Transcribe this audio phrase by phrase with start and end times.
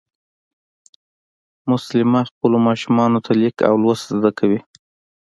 [1.69, 4.59] مسلیمه خپلو ماشومانو ته لیک او لوست زده کوي